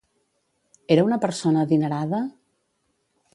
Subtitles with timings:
[0.95, 2.23] Era una persona adinerada?